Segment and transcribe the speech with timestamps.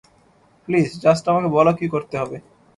[0.67, 2.37] Please, just আমাকে বলো কী করতে হবে?